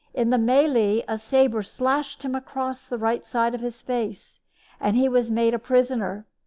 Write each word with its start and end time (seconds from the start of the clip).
In 0.15 0.31
the 0.31 0.39
melee 0.39 1.03
a 1.07 1.19
saber 1.19 1.61
slashed 1.61 2.23
him 2.23 2.33
across 2.33 2.85
the 2.85 2.97
right 2.97 3.23
side 3.23 3.53
of 3.53 3.61
his 3.61 3.83
face, 3.83 4.39
and 4.79 4.97
he 4.97 5.07
was 5.07 5.29
made 5.29 5.55
prisoner. 5.61 6.25